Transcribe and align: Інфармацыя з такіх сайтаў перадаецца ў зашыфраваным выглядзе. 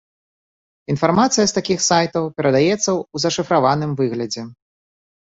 Інфармацыя 0.93 1.45
з 1.51 1.55
такіх 1.59 1.79
сайтаў 1.89 2.23
перадаецца 2.39 2.81
ў 2.81 3.27
зашыфраваным 3.29 3.91
выглядзе. 4.05 4.43